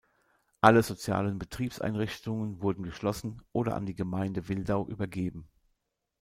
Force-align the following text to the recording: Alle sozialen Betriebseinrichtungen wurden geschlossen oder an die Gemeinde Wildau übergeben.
Alle 0.61 0.81
sozialen 0.81 1.37
Betriebseinrichtungen 1.37 2.59
wurden 2.63 2.81
geschlossen 2.81 3.43
oder 3.51 3.75
an 3.75 3.85
die 3.85 3.93
Gemeinde 3.93 4.47
Wildau 4.47 4.87
übergeben. 4.87 5.47